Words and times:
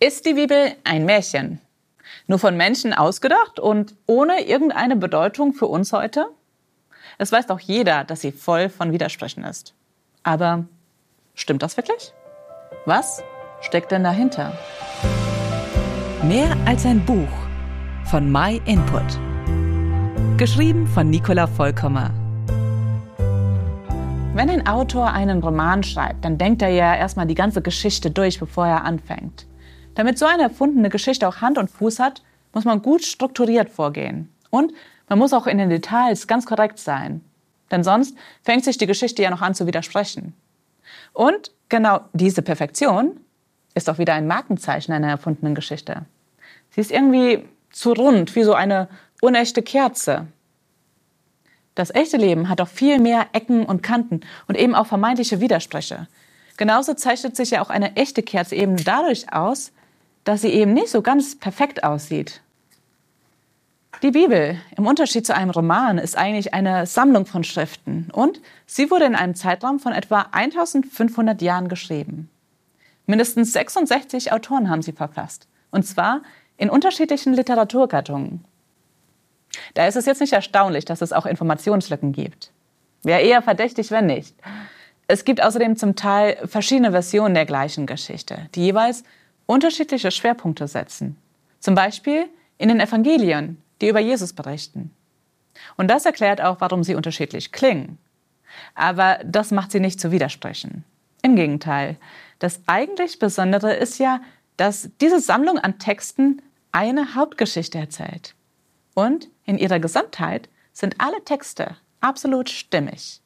Ist 0.00 0.26
die 0.26 0.34
Bibel 0.34 0.76
ein 0.84 1.06
Märchen? 1.06 1.60
Nur 2.28 2.38
von 2.38 2.56
Menschen 2.56 2.94
ausgedacht 2.94 3.58
und 3.58 3.96
ohne 4.06 4.46
irgendeine 4.46 4.94
Bedeutung 4.94 5.54
für 5.54 5.66
uns 5.66 5.92
heute? 5.92 6.26
Es 7.18 7.32
weiß 7.32 7.48
doch 7.48 7.58
jeder, 7.58 8.04
dass 8.04 8.20
sie 8.20 8.30
voll 8.30 8.68
von 8.68 8.92
Widersprechen 8.92 9.42
ist. 9.42 9.74
Aber 10.22 10.66
stimmt 11.34 11.64
das 11.64 11.76
wirklich? 11.76 12.12
Was 12.86 13.24
steckt 13.60 13.90
denn 13.90 14.04
dahinter? 14.04 14.56
Mehr 16.22 16.56
als 16.64 16.86
ein 16.86 17.04
Buch 17.04 17.26
von 18.04 18.30
My 18.30 18.62
Input. 18.66 19.18
Geschrieben 20.36 20.86
von 20.86 21.10
Nicola 21.10 21.48
Vollkommer. 21.48 22.12
Wenn 24.32 24.48
ein 24.48 24.68
Autor 24.68 25.12
einen 25.12 25.42
Roman 25.42 25.82
schreibt, 25.82 26.24
dann 26.24 26.38
denkt 26.38 26.62
er 26.62 26.68
ja 26.68 26.94
erstmal 26.94 27.26
die 27.26 27.34
ganze 27.34 27.62
Geschichte 27.62 28.12
durch, 28.12 28.38
bevor 28.38 28.64
er 28.64 28.84
anfängt. 28.84 29.47
Damit 29.98 30.16
so 30.16 30.26
eine 30.26 30.44
erfundene 30.44 30.90
Geschichte 30.90 31.26
auch 31.26 31.40
Hand 31.40 31.58
und 31.58 31.72
Fuß 31.72 31.98
hat, 31.98 32.22
muss 32.52 32.64
man 32.64 32.82
gut 32.82 33.04
strukturiert 33.04 33.68
vorgehen. 33.68 34.32
Und 34.48 34.72
man 35.08 35.18
muss 35.18 35.32
auch 35.32 35.48
in 35.48 35.58
den 35.58 35.70
Details 35.70 36.28
ganz 36.28 36.46
korrekt 36.46 36.78
sein. 36.78 37.20
Denn 37.72 37.82
sonst 37.82 38.16
fängt 38.44 38.62
sich 38.62 38.78
die 38.78 38.86
Geschichte 38.86 39.24
ja 39.24 39.30
noch 39.30 39.42
an 39.42 39.56
zu 39.56 39.66
widersprechen. 39.66 40.34
Und 41.12 41.50
genau 41.68 42.02
diese 42.12 42.42
Perfektion 42.42 43.18
ist 43.74 43.90
auch 43.90 43.98
wieder 43.98 44.14
ein 44.14 44.28
Markenzeichen 44.28 44.92
einer 44.92 45.08
erfundenen 45.08 45.56
Geschichte. 45.56 46.06
Sie 46.70 46.80
ist 46.80 46.92
irgendwie 46.92 47.42
zu 47.72 47.92
rund, 47.92 48.36
wie 48.36 48.44
so 48.44 48.54
eine 48.54 48.88
unechte 49.20 49.62
Kerze. 49.62 50.28
Das 51.74 51.92
echte 51.92 52.18
Leben 52.18 52.48
hat 52.48 52.60
auch 52.60 52.68
viel 52.68 53.00
mehr 53.00 53.26
Ecken 53.32 53.66
und 53.66 53.82
Kanten 53.82 54.20
und 54.46 54.56
eben 54.56 54.76
auch 54.76 54.86
vermeintliche 54.86 55.40
Widersprüche. 55.40 56.06
Genauso 56.56 56.94
zeichnet 56.94 57.34
sich 57.34 57.50
ja 57.50 57.62
auch 57.62 57.70
eine 57.70 57.96
echte 57.96 58.22
Kerze 58.22 58.54
eben 58.54 58.76
dadurch 58.76 59.32
aus, 59.32 59.72
dass 60.28 60.42
sie 60.42 60.52
eben 60.52 60.74
nicht 60.74 60.90
so 60.90 61.00
ganz 61.00 61.38
perfekt 61.38 61.84
aussieht. 61.84 62.42
Die 64.02 64.10
Bibel, 64.10 64.58
im 64.76 64.86
Unterschied 64.86 65.24
zu 65.24 65.34
einem 65.34 65.50
Roman, 65.50 65.96
ist 65.96 66.18
eigentlich 66.18 66.52
eine 66.52 66.84
Sammlung 66.84 67.24
von 67.24 67.44
Schriften 67.44 68.10
und 68.12 68.42
sie 68.66 68.90
wurde 68.90 69.06
in 69.06 69.14
einem 69.14 69.34
Zeitraum 69.34 69.78
von 69.80 69.94
etwa 69.94 70.26
1500 70.30 71.40
Jahren 71.40 71.68
geschrieben. 71.68 72.28
Mindestens 73.06 73.54
66 73.54 74.30
Autoren 74.30 74.68
haben 74.68 74.82
sie 74.82 74.92
verfasst, 74.92 75.48
und 75.70 75.86
zwar 75.86 76.20
in 76.58 76.68
unterschiedlichen 76.68 77.32
Literaturgattungen. 77.32 78.44
Da 79.72 79.86
ist 79.86 79.96
es 79.96 80.04
jetzt 80.04 80.20
nicht 80.20 80.34
erstaunlich, 80.34 80.84
dass 80.84 81.00
es 81.00 81.14
auch 81.14 81.24
Informationslücken 81.24 82.12
gibt. 82.12 82.52
Wäre 83.02 83.22
eher 83.22 83.40
verdächtig, 83.40 83.90
wenn 83.90 84.04
nicht. 84.04 84.36
Es 85.06 85.24
gibt 85.24 85.42
außerdem 85.42 85.76
zum 85.76 85.96
Teil 85.96 86.36
verschiedene 86.44 86.90
Versionen 86.90 87.32
der 87.32 87.46
gleichen 87.46 87.86
Geschichte, 87.86 88.50
die 88.54 88.64
jeweils 88.64 89.04
unterschiedliche 89.48 90.10
Schwerpunkte 90.10 90.68
setzen. 90.68 91.16
Zum 91.58 91.74
Beispiel 91.74 92.26
in 92.58 92.68
den 92.68 92.80
Evangelien, 92.80 93.60
die 93.80 93.88
über 93.88 93.98
Jesus 93.98 94.34
berichten. 94.34 94.94
Und 95.76 95.88
das 95.88 96.04
erklärt 96.04 96.40
auch, 96.40 96.60
warum 96.60 96.84
sie 96.84 96.94
unterschiedlich 96.94 97.50
klingen. 97.50 97.98
Aber 98.74 99.18
das 99.24 99.50
macht 99.50 99.72
sie 99.72 99.80
nicht 99.80 100.00
zu 100.00 100.12
widersprechen. 100.12 100.84
Im 101.22 101.34
Gegenteil, 101.34 101.96
das 102.38 102.60
eigentlich 102.66 103.18
Besondere 103.18 103.74
ist 103.74 103.98
ja, 103.98 104.20
dass 104.58 104.90
diese 105.00 105.20
Sammlung 105.20 105.58
an 105.58 105.78
Texten 105.78 106.42
eine 106.70 107.14
Hauptgeschichte 107.14 107.78
erzählt. 107.78 108.34
Und 108.94 109.28
in 109.44 109.58
ihrer 109.58 109.80
Gesamtheit 109.80 110.48
sind 110.72 110.96
alle 110.98 111.24
Texte 111.24 111.76
absolut 112.00 112.50
stimmig. 112.50 113.22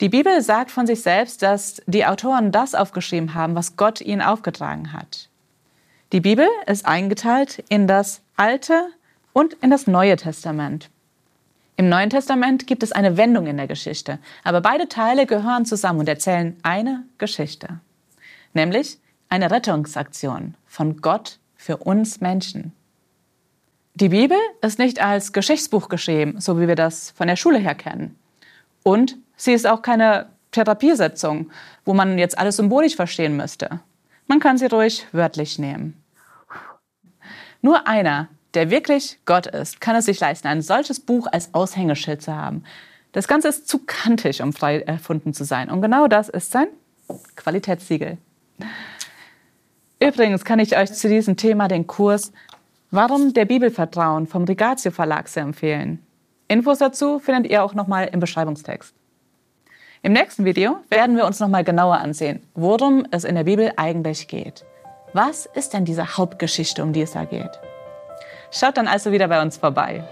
Die 0.00 0.08
Bibel 0.08 0.42
sagt 0.42 0.72
von 0.72 0.86
sich 0.86 1.02
selbst, 1.02 1.42
dass 1.42 1.80
die 1.86 2.04
Autoren 2.04 2.50
das 2.50 2.74
aufgeschrieben 2.74 3.34
haben, 3.34 3.54
was 3.54 3.76
Gott 3.76 4.00
ihnen 4.00 4.22
aufgetragen 4.22 4.92
hat. 4.92 5.28
Die 6.12 6.20
Bibel 6.20 6.46
ist 6.66 6.84
eingeteilt 6.84 7.64
in 7.70 7.86
das 7.86 8.20
Alte 8.36 8.88
und 9.32 9.54
in 9.54 9.70
das 9.70 9.86
Neue 9.86 10.16
Testament. 10.16 10.90
Im 11.78 11.88
Neuen 11.88 12.10
Testament 12.10 12.66
gibt 12.66 12.82
es 12.82 12.92
eine 12.92 13.16
Wendung 13.16 13.46
in 13.46 13.56
der 13.56 13.66
Geschichte, 13.66 14.18
aber 14.44 14.60
beide 14.60 14.88
Teile 14.88 15.24
gehören 15.24 15.64
zusammen 15.64 16.00
und 16.00 16.08
erzählen 16.10 16.54
eine 16.62 17.04
Geschichte, 17.16 17.80
nämlich 18.52 18.98
eine 19.30 19.50
Rettungsaktion 19.50 20.54
von 20.66 20.98
Gott 21.00 21.38
für 21.56 21.78
uns 21.78 22.20
Menschen. 22.20 22.74
Die 23.94 24.10
Bibel 24.10 24.36
ist 24.60 24.78
nicht 24.78 25.02
als 25.02 25.32
Geschichtsbuch 25.32 25.88
geschrieben, 25.88 26.38
so 26.42 26.60
wie 26.60 26.68
wir 26.68 26.76
das 26.76 27.12
von 27.12 27.26
der 27.26 27.36
Schule 27.36 27.58
her 27.58 27.74
kennen. 27.74 28.18
Und 28.82 29.16
sie 29.38 29.54
ist 29.54 29.66
auch 29.66 29.80
keine 29.80 30.26
Therapiesetzung, 30.50 31.50
wo 31.86 31.94
man 31.94 32.18
jetzt 32.18 32.36
alles 32.36 32.56
symbolisch 32.56 32.96
verstehen 32.96 33.34
müsste. 33.34 33.80
Man 34.26 34.40
kann 34.40 34.58
sie 34.58 34.66
ruhig 34.66 35.06
wörtlich 35.12 35.58
nehmen. 35.58 36.01
Nur 37.62 37.86
einer, 37.86 38.28
der 38.54 38.70
wirklich 38.70 39.18
Gott 39.24 39.46
ist, 39.46 39.80
kann 39.80 39.96
es 39.96 40.04
sich 40.04 40.20
leisten, 40.20 40.48
ein 40.48 40.62
solches 40.62 41.00
Buch 41.00 41.26
als 41.30 41.54
Aushängeschild 41.54 42.20
zu 42.20 42.36
haben. 42.36 42.64
Das 43.12 43.28
Ganze 43.28 43.48
ist 43.48 43.68
zu 43.68 43.78
kantig, 43.78 44.42
um 44.42 44.52
frei 44.52 44.80
erfunden 44.80 45.32
zu 45.32 45.44
sein. 45.44 45.70
Und 45.70 45.80
genau 45.80 46.08
das 46.08 46.28
ist 46.28 46.50
sein 46.50 46.68
Qualitätssiegel. 47.36 48.18
Übrigens 50.00 50.44
kann 50.44 50.58
ich 50.58 50.76
euch 50.76 50.92
zu 50.92 51.08
diesem 51.08 51.36
Thema 51.36 51.68
den 51.68 51.86
Kurs 51.86 52.32
Warum 52.94 53.32
der 53.32 53.46
Bibel 53.46 53.70
vertrauen 53.70 54.26
vom 54.26 54.44
Rigatio 54.44 54.90
Verlag 54.90 55.26
sehr 55.26 55.44
empfehlen. 55.44 56.04
Infos 56.46 56.76
dazu 56.76 57.18
findet 57.18 57.50
ihr 57.50 57.64
auch 57.64 57.72
nochmal 57.72 58.10
im 58.12 58.20
Beschreibungstext. 58.20 58.94
Im 60.02 60.12
nächsten 60.12 60.44
Video 60.44 60.76
werden 60.90 61.16
wir 61.16 61.24
uns 61.24 61.40
nochmal 61.40 61.64
genauer 61.64 61.96
ansehen, 61.96 62.42
worum 62.54 63.06
es 63.10 63.24
in 63.24 63.34
der 63.34 63.44
Bibel 63.44 63.72
eigentlich 63.76 64.28
geht. 64.28 64.66
Was 65.14 65.46
ist 65.46 65.74
denn 65.74 65.84
diese 65.84 66.16
Hauptgeschichte, 66.16 66.82
um 66.82 66.92
die 66.92 67.02
es 67.02 67.12
da 67.12 67.24
geht? 67.24 67.60
Schaut 68.50 68.76
dann 68.76 68.88
also 68.88 69.12
wieder 69.12 69.28
bei 69.28 69.42
uns 69.42 69.58
vorbei. 69.58 70.04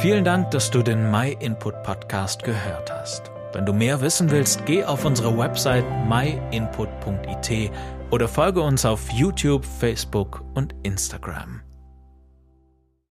Vielen 0.00 0.24
Dank, 0.24 0.50
dass 0.50 0.70
du 0.70 0.82
den 0.82 1.10
My 1.10 1.36
Input 1.40 1.82
Podcast 1.82 2.44
gehört 2.44 2.92
hast. 2.92 3.30
Wenn 3.52 3.66
du 3.66 3.72
mehr 3.72 4.00
wissen 4.00 4.30
willst, 4.30 4.66
geh 4.66 4.84
auf 4.84 5.04
unsere 5.04 5.36
Website 5.36 5.84
myinput.it 6.08 7.70
oder 8.10 8.28
folge 8.28 8.60
uns 8.60 8.84
auf 8.84 9.10
YouTube, 9.10 9.64
Facebook 9.64 10.44
und 10.54 10.74
Instagram. 10.82 11.62